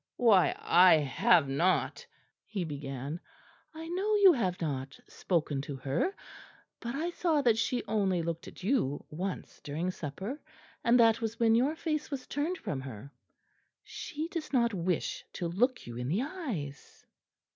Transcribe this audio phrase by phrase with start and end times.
[0.17, 2.07] "Why, I have not"
[2.55, 3.19] he began.
[3.71, 6.15] "I know you have not spoken to her;
[6.79, 10.41] but I saw that she only looked at you once during supper,
[10.83, 13.11] and that was when your face was turned from her;
[13.83, 17.05] she does not wish to look you in the eyes."